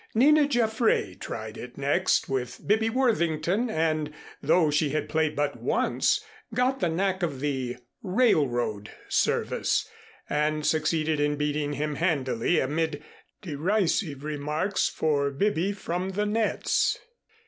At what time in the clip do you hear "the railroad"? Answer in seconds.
7.39-8.89